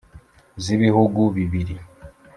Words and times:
z'ibihugu 0.63 1.21
bibiri. 1.35 1.75